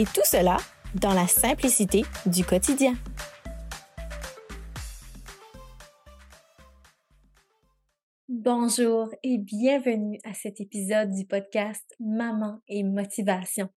[0.00, 0.56] Et tout cela
[0.94, 2.94] dans la simplicité du quotidien.
[8.30, 13.68] Bonjour et bienvenue à cet épisode du podcast Maman et Motivation.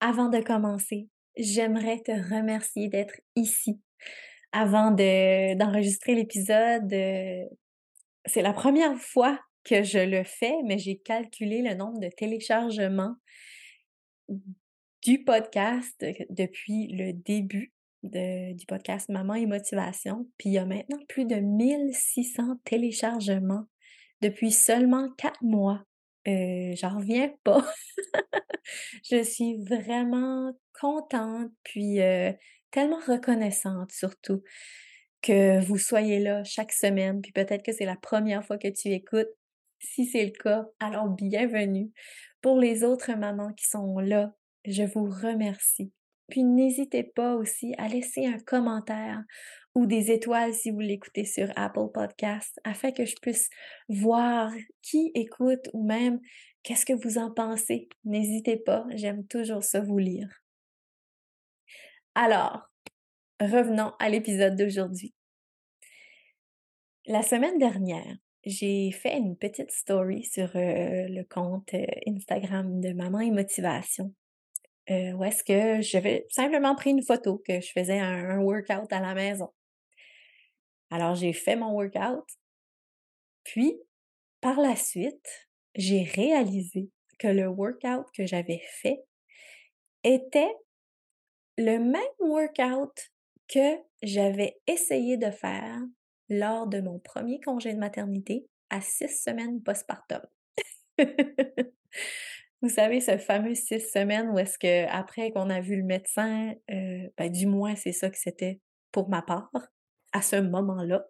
[0.00, 3.78] Avant de commencer, j'aimerais te remercier d'être ici.
[4.52, 7.44] Avant d'enregistrer l'épisode, euh,
[8.24, 13.16] c'est la première fois que je le fais, mais j'ai calculé le nombre de téléchargements
[15.06, 20.26] du podcast depuis le début du podcast Maman et Motivation.
[20.36, 23.66] Puis il y a maintenant plus de 1600 téléchargements
[24.20, 25.84] depuis seulement quatre mois.
[26.26, 27.64] Euh, J'en reviens pas.
[29.08, 32.32] je suis vraiment contente, puis euh,
[32.72, 34.42] tellement reconnaissante surtout
[35.22, 38.88] que vous soyez là chaque semaine, puis peut-être que c'est la première fois que tu
[38.88, 39.30] écoutes.
[39.78, 41.92] Si c'est le cas, alors bienvenue.
[42.40, 44.34] Pour les autres mamans qui sont là
[44.66, 45.92] je vous remercie.
[46.28, 49.22] Puis n'hésitez pas aussi à laisser un commentaire
[49.74, 53.48] ou des étoiles si vous l'écoutez sur Apple Podcast afin que je puisse
[53.88, 54.50] voir
[54.82, 56.20] qui écoute ou même
[56.62, 57.88] qu'est-ce que vous en pensez.
[58.04, 60.28] N'hésitez pas, j'aime toujours ça vous lire.
[62.14, 62.68] Alors,
[63.40, 65.14] revenons à l'épisode d'aujourd'hui.
[67.06, 72.92] La semaine dernière, j'ai fait une petite story sur euh, le compte euh, Instagram de
[72.92, 74.12] Maman et Motivation
[74.90, 79.00] euh, où est-ce que j'avais simplement pris une photo que je faisais un, workout à
[79.00, 79.52] la maison.
[80.90, 82.24] Alors, j'ai fait mon workout.
[83.42, 83.80] Puis,
[84.40, 89.02] par la suite, j'ai réalisé que le workout que j'avais fait
[90.04, 90.54] était
[91.58, 93.10] le même workout
[93.48, 95.80] que j'avais essayé de faire
[96.28, 100.22] lors de mon premier congé de maternité à six semaines postpartum.
[102.66, 106.52] Vous savez, ce fameux six semaines où est-ce que après qu'on a vu le médecin,
[106.68, 108.60] euh, ben, du moins c'est ça que c'était
[108.90, 109.52] pour ma part,
[110.12, 111.06] à ce moment-là.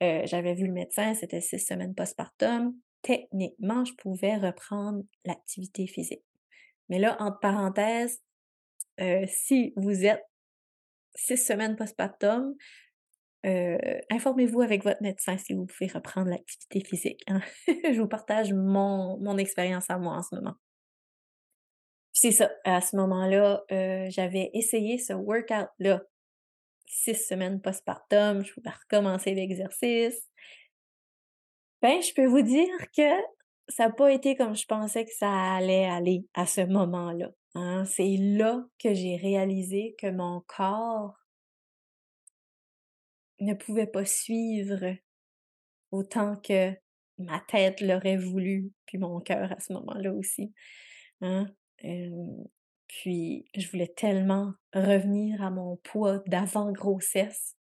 [0.00, 2.72] Euh, j'avais vu le médecin, c'était six semaines postpartum.
[3.02, 6.22] Techniquement, je pouvais reprendre l'activité physique.
[6.88, 8.22] Mais là, entre parenthèses,
[9.00, 10.22] euh, si vous êtes
[11.16, 12.54] six semaines postpartum,
[13.46, 13.78] euh,
[14.10, 17.22] informez-vous avec votre médecin si vous pouvez reprendre l'activité physique.
[17.26, 17.40] Hein.
[17.66, 20.54] je vous partage mon, mon expérience à moi en ce moment.
[22.12, 26.02] C'est ça, à ce moment-là, euh, j'avais essayé ce workout-là.
[26.86, 30.20] Six semaines postpartum, je pouvais recommencer l'exercice.
[31.80, 33.10] Ben, je peux vous dire que
[33.68, 37.30] ça n'a pas été comme je pensais que ça allait aller à ce moment-là.
[37.54, 37.84] Hein.
[37.84, 41.19] C'est là que j'ai réalisé que mon corps
[43.40, 44.96] ne pouvait pas suivre
[45.90, 46.72] autant que
[47.18, 50.52] ma tête l'aurait voulu, puis mon cœur à ce moment-là aussi.
[51.22, 51.46] Hein?
[52.88, 57.56] puis je voulais tellement revenir à mon poids d'avant-grossesse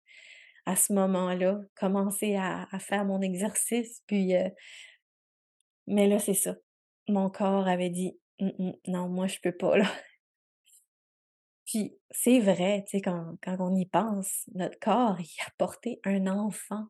[0.65, 4.33] à ce moment-là, commencer à, faire mon exercice, puis...
[5.87, 6.55] mais là, c'est ça.
[7.07, 9.89] Mon corps avait dit «Hum, hum, non, moi, je peux pas, là.
[11.69, 16.25] Puis c'est vrai, tu sais, quand, on y pense, notre corps, il a porté un
[16.25, 16.87] enfant.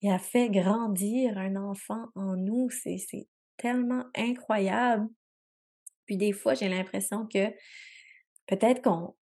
[0.00, 2.68] Il a fait grandir un enfant en nous.
[2.70, 5.06] C'est tellement incroyable.
[6.06, 7.50] Puis des fois, j'ai l'impression que
[8.46, 9.14] peut-être qu'on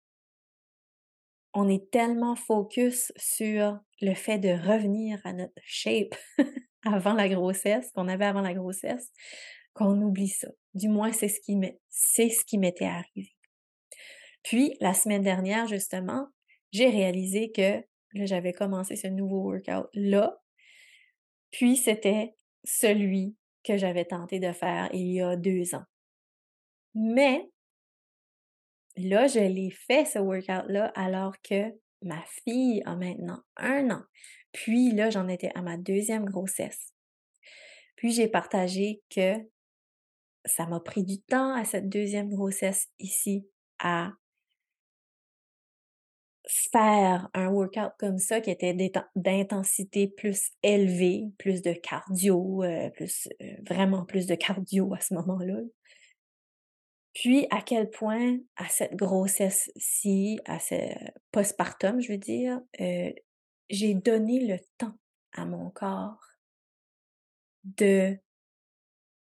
[1.53, 6.15] on est tellement focus sur le fait de revenir à notre shape
[6.85, 9.11] avant la grossesse, qu'on avait avant la grossesse,
[9.73, 10.47] qu'on oublie ça.
[10.73, 13.35] Du moins, c'est ce qui c'est ce qui m'était arrivé.
[14.43, 16.27] Puis, la semaine dernière, justement,
[16.71, 17.83] j'ai réalisé que
[18.13, 20.37] j'avais commencé ce nouveau workout-là.
[21.51, 25.85] Puis, c'était celui que j'avais tenté de faire il y a deux ans.
[26.95, 27.49] Mais,
[28.97, 31.71] là, je l'ai fait, ce workout-là, alors que
[32.01, 34.03] ma fille a maintenant un an.
[34.51, 36.93] Puis là, j'en étais à ma deuxième grossesse.
[37.95, 39.35] Puis j'ai partagé que
[40.45, 43.47] ça m'a pris du temps à cette deuxième grossesse ici
[43.79, 44.11] à
[46.71, 48.75] faire un workout comme ça qui était
[49.15, 55.13] d'intensité plus élevée, plus de cardio, euh, plus euh, vraiment plus de cardio à ce
[55.15, 55.59] moment-là.
[57.13, 60.75] Puis à quel point, à cette grossesse-ci, à ce
[61.31, 63.13] postpartum, je veux dire, heu,
[63.69, 64.97] j'ai donné le temps
[65.33, 66.25] à mon corps
[67.63, 68.17] de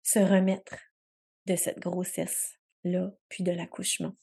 [0.02, 0.76] se remettre
[1.46, 4.14] de cette grossesse-là, puis de l'accouchement.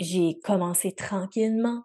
[0.00, 1.84] J'ai commencé tranquillement,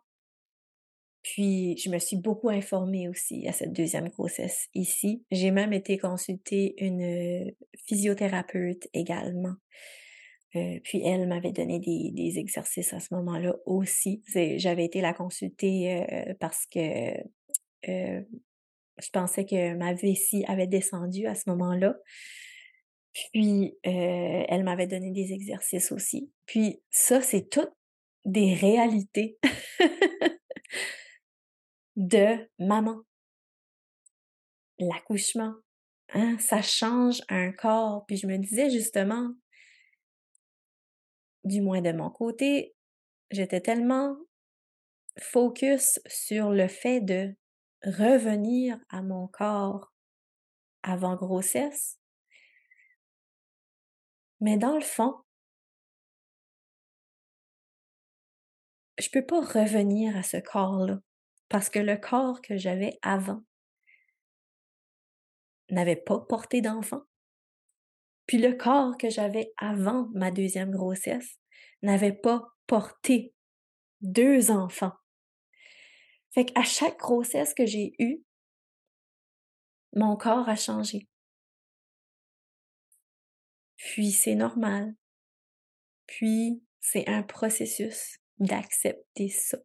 [1.22, 5.26] puis je me suis beaucoup informée aussi à cette deuxième grossesse ici.
[5.32, 7.52] J'ai même été consulter une,
[7.88, 9.56] physiothérapeute également.
[10.56, 14.24] Euh, puis elle m'avait donné des exercices à ce moment-là aussi.
[14.34, 17.18] j'avais été la consulter, euh, parce que,
[17.90, 18.22] euh,
[19.02, 21.98] je pensais que ma vessie avait descendu à ce moment-là.
[23.34, 26.32] Puis, elle m'avait donné des exercices aussi.
[26.46, 27.74] Puis ça, c'est toutes
[28.26, 29.38] des réalités
[31.96, 33.02] de maman.
[34.80, 35.54] L'accouchement,
[36.14, 38.06] hein, ça change un corps.
[38.08, 39.32] Puis je me disais justement,
[41.44, 42.76] du moins de mon côté,
[43.32, 44.18] j'étais tellement
[45.20, 47.34] focus sur le fait de
[47.84, 49.94] revenir à mon corps
[50.84, 52.00] avant grossesse.
[54.42, 55.16] Mais dans le fond,
[58.98, 61.00] je peux pas revenir à ce corps-là
[61.50, 63.44] parce que le corps que j'avais avant
[65.70, 67.02] n'avait pas porté d'enfant.
[68.28, 71.38] Puis le corps que j'avais avant ma deuxième grossesse
[71.82, 73.34] n'avait pas porté
[74.02, 74.94] deux enfants.
[76.34, 78.24] Fait qu'à chaque grossesse que j'ai eue,
[79.94, 81.08] mon corps a changé.
[83.78, 84.96] Puis c'est normal.
[86.08, 89.58] Puis c'est un processus d'accepter ça.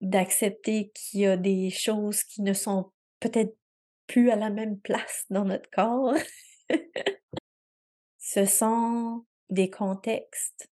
[0.00, 3.56] D'accepter qu'il y a des choses qui ne sont peut-être
[4.06, 6.14] plus à la même place dans notre corps.
[8.18, 10.68] Ce sont des contextes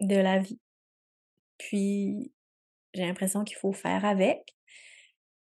[0.00, 0.60] de la vie.
[1.58, 2.32] Puis,
[2.94, 4.54] j'ai l'impression qu'il faut faire avec.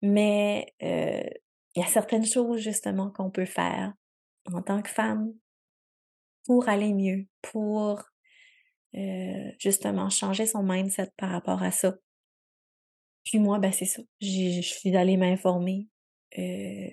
[0.02, 1.28] Mais euh,
[1.74, 3.94] il y a certaines choses justement qu'on peut faire
[4.52, 5.32] en tant que femme
[6.46, 8.02] pour aller mieux, pour
[8.94, 11.96] euh, justement changer son mindset par rapport à ça.
[13.24, 14.02] Puis moi, ben c'est ça.
[14.20, 15.88] Je suis allée m'informer.
[16.38, 16.88] Euh,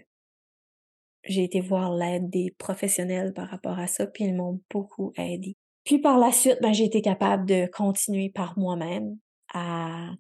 [1.26, 5.56] j'ai été voir l'aide des professionnels par rapport à ça, puis ils m'ont beaucoup aidé.
[5.84, 9.18] Puis par la suite, ben, j'ai été capable de continuer par moi-même
[9.54, 10.12] à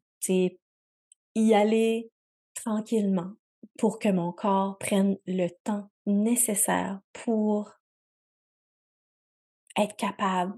[1.35, 2.09] y aller
[2.53, 3.31] tranquillement
[3.77, 7.71] pour que mon corps prenne le temps nécessaire pour
[9.77, 10.53] être capable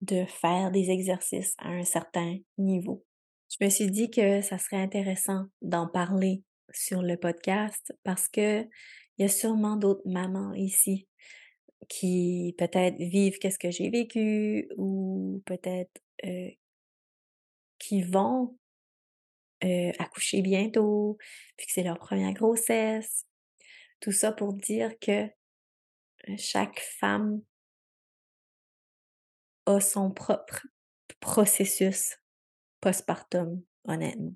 [0.00, 3.04] de faire des exercices à un certain niveau.
[3.50, 6.42] Je me suis dit que ça serait intéressant d'en parler
[6.72, 11.08] sur le podcast parce que il y a sûrement d'autres mamans ici
[11.88, 16.50] qui peut-être vivent qu'est-ce que j'ai vécu ou peut-être euh,
[17.78, 18.56] qui vont
[19.64, 21.16] euh, accoucher bientôt,
[21.56, 23.26] puis que c'est leur première grossesse.
[24.00, 25.24] Tout ça pour dire que
[26.28, 27.42] euh, chaque femme
[29.68, 30.66] a son propre
[31.20, 32.16] processus
[32.80, 34.34] postpartum, honnêtement.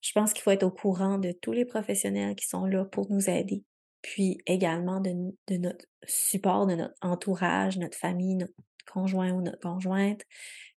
[0.00, 3.10] Je pense qu'il faut être au courant de tous les professionnels qui sont là pour
[3.10, 3.64] nous aider
[4.02, 5.12] puis également de,
[5.58, 8.54] notre support, de notre entourage, notre famille, notre
[8.90, 10.22] conjoint ou notre conjointe,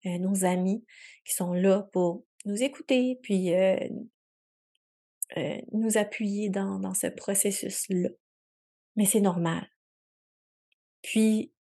[0.06, 0.84] euh, nos amis
[1.24, 3.76] qui sont là pour nous écouter, puis euh,
[5.36, 8.10] euh, nous appuyer dans, dans ce processus-là.
[8.96, 9.68] Mais c'est normal.
[11.02, 11.52] Puis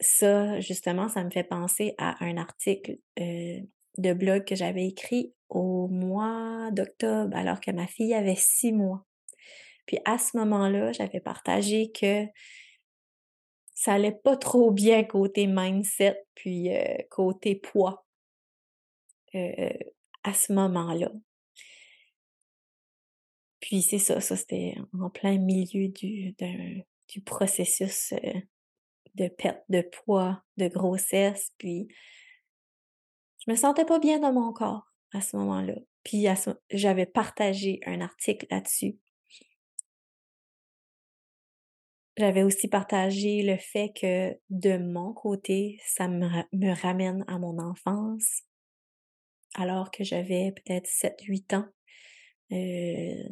[0.00, 5.88] ça, justement, ça me fait penser à un article de blog que j'avais écrit au
[5.88, 9.04] mois d'octobre, alors que ma fille avait six mois.
[9.86, 12.26] Puis à ce moment-là, j'avais partagé que
[13.74, 16.70] ça allait pas trop bien côté mindset, puis
[17.10, 18.06] côté poids
[19.34, 21.10] à ce moment-là.
[23.60, 26.34] Puis c'est ça, ça c'était en plein milieu du,
[27.08, 28.14] du processus
[29.14, 31.88] de perte de poids, de grossesse, puis
[33.44, 35.74] je me sentais pas bien dans mon corps à ce moment-là.
[36.04, 36.26] Puis
[36.70, 38.98] j'avais partagé un article là-dessus
[42.20, 46.28] J'avais aussi partagé le fait que de mon côté, ça me,
[46.82, 48.42] ramène à mon enfance,
[49.54, 51.68] alors que j'avais peut-être 7-8 ans.
[52.52, 53.28] Euh,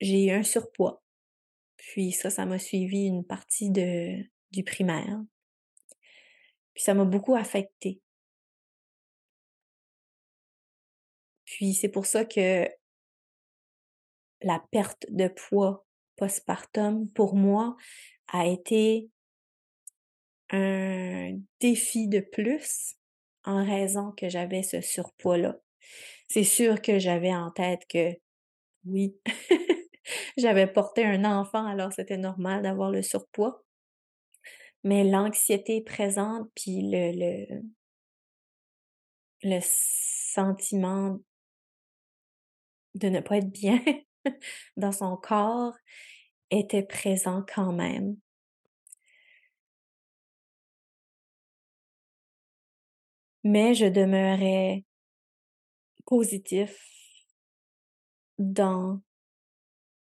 [0.00, 1.02] j'ai eu un surpoids.
[1.76, 5.20] Puis ça, ça m'a suivi une partie de, du primaire.
[6.74, 8.00] Puis ça m'a beaucoup affecté.
[11.44, 12.68] Puis c'est pour ça que
[14.42, 15.86] la perte de poids
[16.16, 17.76] postpartum, pour moi,
[18.28, 19.10] a été
[20.50, 22.96] un défi de plus
[23.44, 25.56] en raison que j'avais ce surpoids-là.
[26.28, 28.12] C'est sûr que j'avais en tête que
[28.84, 29.16] oui,
[30.36, 33.65] j'avais porté un enfant, alors c'était normal d'avoir le surpoids.
[34.84, 37.62] Mais l'anxiété présente, puis le, le,
[39.42, 41.18] le sentiment
[42.94, 43.82] de ne pas être bien
[44.76, 45.74] dans son corps
[46.50, 48.16] était présent quand même.
[53.44, 54.84] Mais je demeurais
[56.04, 56.76] positif
[58.38, 59.00] dans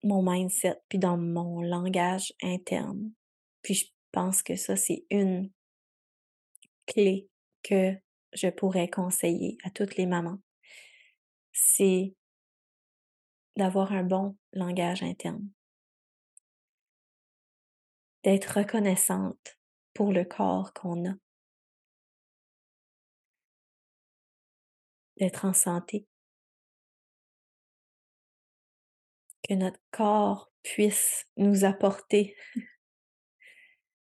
[0.02, 3.12] mon mindset, puis dans mon langage interne.
[3.62, 5.50] Puis je pense que ça, c'est une
[6.86, 7.28] clé
[7.64, 7.94] que
[8.32, 10.40] je pourrais conseiller à toutes les mamans.
[11.52, 12.14] C'est
[13.56, 15.48] d'avoir un bon langage interne.
[18.22, 19.58] D'être reconnaissante
[19.94, 21.14] pour le corps qu'on a.
[25.18, 26.06] D'être en santé.
[29.48, 32.36] Que notre corps puisse nous apporter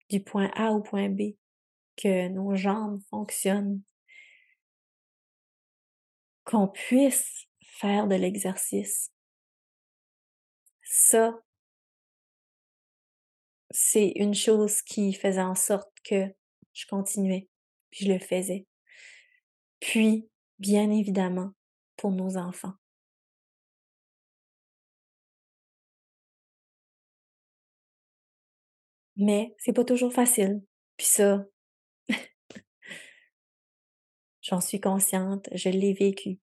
[0.09, 1.35] du point A au point B,
[1.97, 3.81] que nos jambes fonctionnent,
[6.43, 9.11] qu'on puisse faire de l'exercice,
[10.83, 11.33] ça,
[13.71, 16.27] c'est une chose qui faisait en sorte que
[16.73, 17.49] je continuais,
[17.89, 18.67] puis je le faisais.
[19.79, 21.51] Puis, bien évidemment,
[21.97, 22.73] pour nos enfants.
[29.17, 30.61] Mais c'est pas toujours facile.
[30.97, 31.45] Puis ça,
[34.41, 36.39] j'en suis consciente, je l'ai vécu.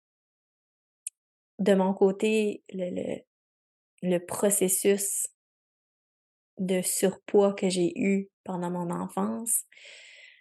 [1.60, 5.28] De mon côté, le, processus
[6.58, 9.66] de surpoids que j'ai eu pendant mon enfance,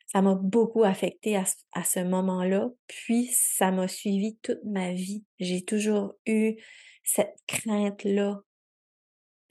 [0.07, 1.45] ça m'a beaucoup affecté à,
[1.85, 5.25] ce moment-là, puis ça m'a suivi toute ma vie.
[5.39, 6.57] J'ai toujours eu
[7.03, 8.41] cette crainte-là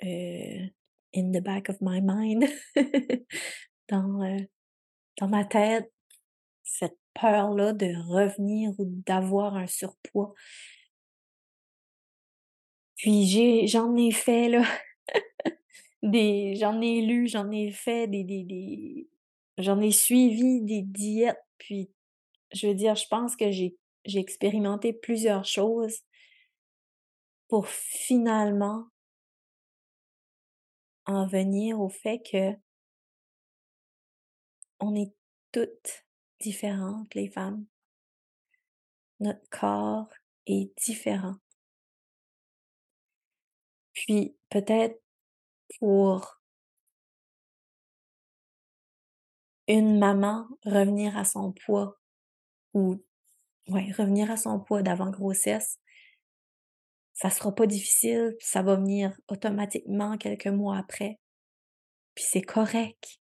[0.03, 0.67] euh,
[1.13, 2.45] in the back of my mind,
[3.89, 4.39] dans, euh,
[5.19, 5.91] dans ma tête,
[6.63, 10.33] cette peur-là de revenir ou d'avoir un surpoids.
[12.95, 14.63] Puis j'en ai fait là,
[16.03, 19.07] des, j'en ai lu, j'en ai fait des, des, des
[19.57, 21.43] j'en ai suivi des diètes.
[21.57, 21.89] Puis
[22.53, 25.99] je veux dire, je pense que j'ai, j'ai expérimenté plusieurs choses
[27.47, 28.87] pour finalement
[31.07, 32.53] en venir au fait que
[34.79, 35.13] on est
[35.51, 36.05] toutes
[36.39, 37.65] différentes, les femmes.
[39.19, 40.09] Notre corps
[40.45, 41.35] est différent.
[43.93, 45.01] Puis peut-être
[45.79, 46.39] pour
[49.67, 51.97] une maman revenir à son poids
[52.73, 53.03] ou
[53.69, 55.79] ouais, revenir à son poids d'avant grossesse,
[57.17, 61.19] ça sera pas difficile, ça va venir automatiquement quelques mois après.
[62.13, 63.19] Puis c'est correct.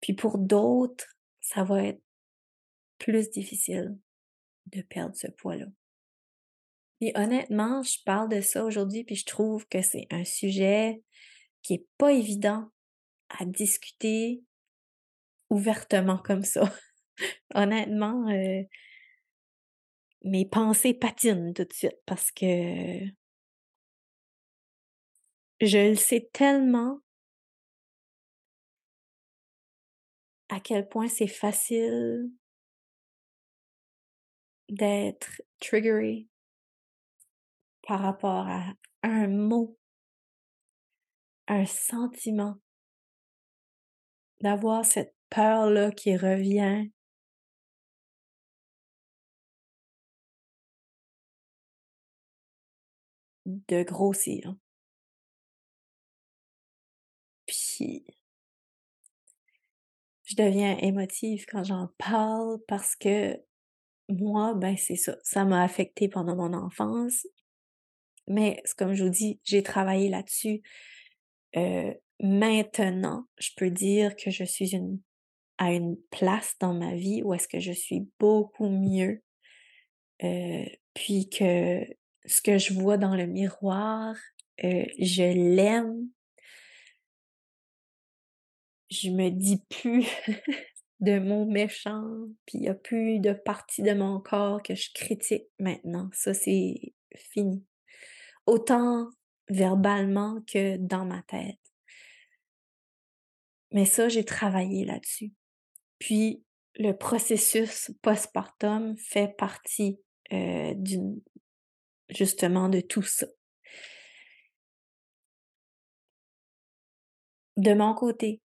[0.00, 2.00] Puis pour d'autres, ça va être
[2.98, 3.98] plus difficile
[4.66, 5.66] de perdre ce poids-là.
[7.00, 11.02] Et honnêtement, je parle de ça aujourd'hui, puis je trouve que c'est un sujet
[11.62, 12.70] qui est pas évident
[13.30, 14.44] à discuter
[15.50, 16.72] ouvertement comme ça.
[17.54, 18.62] honnêtement, euh,
[20.24, 22.44] mes pensées patinent tout de suite parce que
[25.60, 27.00] je le sais tellement
[30.48, 32.30] à quel point c'est facile
[34.68, 36.26] d'être triggeré
[37.86, 39.78] par rapport à un mot,
[41.48, 42.56] un sentiment,
[44.40, 46.90] d'avoir cette peur-là qui revient.
[53.68, 54.54] De grossir.
[57.46, 58.04] Puis,
[60.24, 63.38] je deviens émotive quand j'en parle parce que
[64.08, 67.26] moi, ben c'est ça, ça m'a affecté pendant mon enfance.
[68.26, 70.62] Mais comme je vous dis, j'ai travaillé là-dessus.
[71.56, 75.00] Euh, maintenant, je peux dire que je suis une,
[75.58, 79.22] à une place dans ma vie où est-ce que je suis beaucoup mieux.
[80.22, 81.84] Euh, puis que
[82.26, 84.16] ce que je vois dans le miroir,
[84.64, 86.08] euh, je l'aime.
[88.90, 90.06] Je me dis plus
[91.00, 92.04] de mots méchants,
[92.46, 96.08] puis il n'y a plus de partie de mon corps que je critique maintenant.
[96.12, 97.64] Ça, c'est fini.
[98.46, 99.08] autant
[99.48, 101.60] verbalement que dans ma tête.
[103.72, 105.32] Mais ça, j'ai travaillé là-dessus.
[105.98, 106.44] Puis,
[106.76, 110.00] le processus postpartum fait partie
[110.32, 111.20] euh, d'une
[112.08, 113.26] justement de tout ça.
[117.56, 118.42] De mon côté,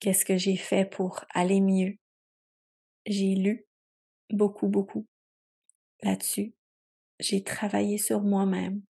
[0.00, 1.96] qu'est-ce que j'ai fait pour aller mieux?
[3.06, 3.66] J'ai lu
[4.30, 5.06] beaucoup, beaucoup
[6.02, 6.54] là-dessus.
[7.20, 8.82] J'ai travaillé sur moi-même.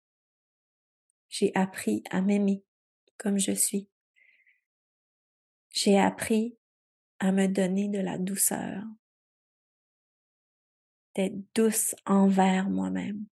[1.29, 2.65] J'ai appris à m'aimer
[3.19, 3.89] comme je suis.
[5.71, 6.57] J'ai appris
[7.19, 8.83] à me donner de la douceur,
[11.17, 13.25] d'être douce envers moi-même,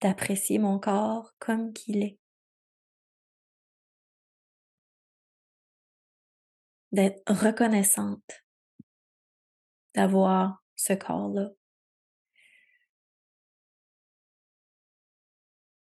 [0.00, 2.18] d'apprécier mon corps comme qu'il est,
[6.92, 8.44] d'être reconnaissante
[9.94, 11.50] d'avoir ce corps-là.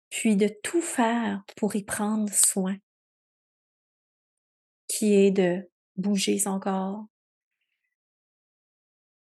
[0.09, 2.77] Puis de tout faire pour y prendre soin,
[4.87, 7.07] qui est de bouger son corps,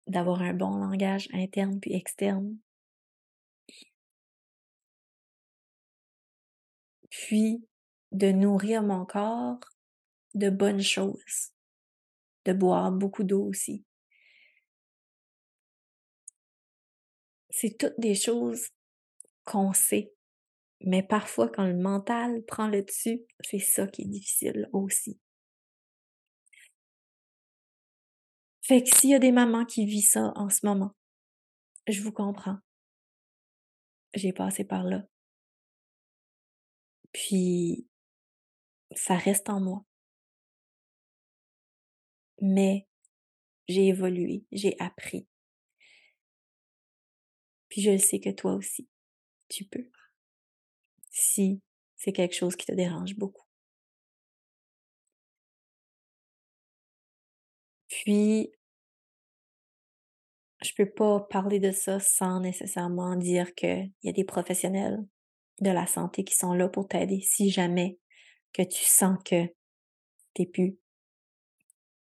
[0.08, 2.56] d'avoir un bon langage interne puis externe,
[7.10, 7.64] puis
[8.12, 9.60] de nourrir mon corps
[10.34, 11.52] de bonnes choses,
[12.44, 13.84] de boire beaucoup d'eau aussi.
[17.50, 18.68] C'est toutes des choses
[19.44, 20.12] qu'on sait,
[20.82, 25.18] mais parfois quand le mental prend le dessus, c'est ça qui est difficile aussi.
[28.68, 30.94] Fait que s'il y a des mamans qui vivent ça en ce moment,
[31.86, 32.58] je vous comprends.
[34.12, 35.06] J'ai passé par là.
[37.10, 37.88] Puis,
[38.94, 39.86] ça reste en moi.
[42.42, 42.86] Mais
[43.68, 45.26] j'ai évolué, j'ai appris.
[47.70, 48.86] Puis je le sais que toi aussi,
[49.48, 49.88] tu peux.
[51.10, 51.62] Si
[51.96, 53.46] c'est quelque chose qui te dérange beaucoup.
[57.88, 58.52] Puis,
[60.62, 64.98] je peux pas parler de ça sans nécessairement dire qu'il y a des professionnels
[65.60, 67.98] de la santé qui sont là pour t'aider si jamais
[68.52, 69.46] que tu sens que
[70.34, 70.78] t'es plus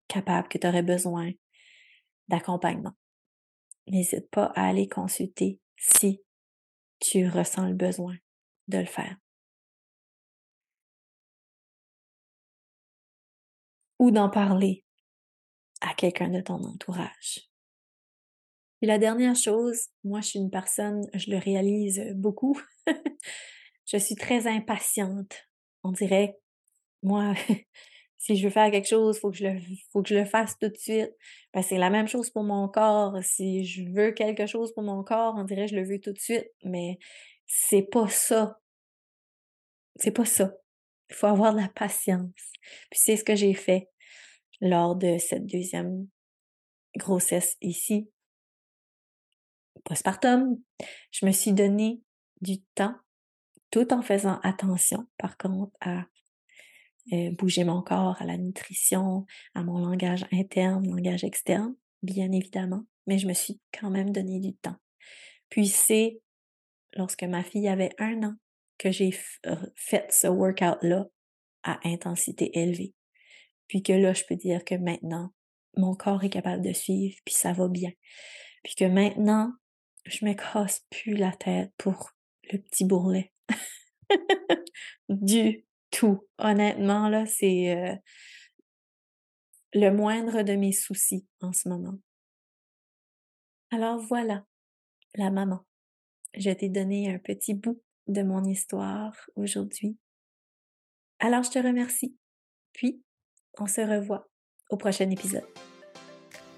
[0.07, 1.31] capable, que tu aurais besoin
[2.27, 2.93] d'accompagnement.
[3.87, 6.21] N'hésite pas à aller consulter si
[6.99, 8.15] tu ressens le besoin
[8.67, 9.15] de le faire.
[13.99, 14.83] Ou d'en parler
[15.81, 17.50] à quelqu'un de ton entourage.
[18.81, 22.59] Et la dernière chose, moi je suis une personne, je le réalise beaucoup,
[23.85, 25.47] je suis très impatiente.
[25.83, 26.37] On dirait,
[27.03, 27.33] moi,
[28.17, 29.37] si je veux faire quelque chose, faut que
[29.91, 31.11] faut que je le fasse tout de suite.
[31.53, 33.17] Ben, c'est la même chose pour mon corps.
[33.23, 36.19] Si je veux quelque chose pour mon corps, on dirait je le veux tout de
[36.19, 36.97] suite, mais
[37.45, 38.59] c'est pas ça.
[39.97, 40.53] C'est pas ça.
[41.09, 42.31] Il faut avoir de la patience.
[42.89, 43.89] Puis c'est ce que j'ai fait
[44.61, 46.07] lors de cette deuxième
[46.95, 48.09] grossesse ici
[49.83, 50.57] postpartum,
[51.11, 52.01] je me suis donné
[52.41, 52.95] du temps
[53.71, 56.05] tout en faisant attention, par contre, à
[57.13, 62.83] euh, bouger mon corps, à la nutrition, à mon langage interne, langage externe, bien évidemment,
[63.07, 64.75] mais je me suis quand même donné du temps.
[65.49, 66.21] Puis c'est
[66.93, 68.35] lorsque ma fille avait un an
[68.77, 69.11] que j'ai
[69.75, 71.07] fait ce workout-là
[71.63, 72.93] à intensité élevée.
[73.67, 75.31] Puis que là, je peux dire que maintenant,
[75.77, 77.91] mon corps est capable de suivre, puis ça va bien.
[78.63, 79.51] Puis que maintenant,
[80.05, 82.11] je me casse plus la tête pour
[82.51, 83.31] le petit bourrelet.
[85.09, 86.27] du tout.
[86.37, 87.95] Honnêtement, là, c'est euh,
[89.73, 91.97] le moindre de mes soucis en ce moment.
[93.71, 94.45] Alors voilà,
[95.15, 95.65] la maman.
[96.35, 99.97] Je t'ai donné un petit bout de mon histoire aujourd'hui.
[101.19, 102.17] Alors je te remercie.
[102.73, 103.01] Puis,
[103.59, 104.29] on se revoit
[104.69, 105.45] au prochain épisode.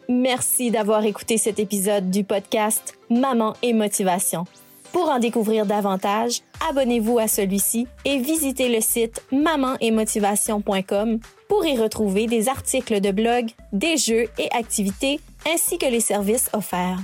[0.09, 4.45] Merci d'avoir écouté cet épisode du podcast Maman et Motivation.
[4.91, 12.27] Pour en découvrir davantage, abonnez-vous à celui-ci et visitez le site mamanetmotivation.com pour y retrouver
[12.27, 15.19] des articles de blog, des jeux et activités
[15.51, 16.99] ainsi que les services offerts.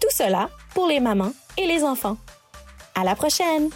[0.00, 2.16] Tout cela pour les mamans et les enfants.
[2.94, 3.70] À la prochaine!